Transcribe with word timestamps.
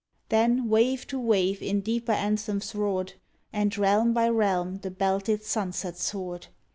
Then, 0.29 0.67
wave 0.67 1.05
to 1.09 1.19
wave 1.19 1.61
in 1.61 1.81
deeper 1.81 2.11
anthems 2.11 2.73
roared. 2.73 3.13
And 3.53 3.77
realm 3.77 4.13
by 4.13 4.29
realm 4.29 4.77
the 4.79 4.89
belted 4.89 5.43
sunset 5.43 5.95
soared. 5.95 6.47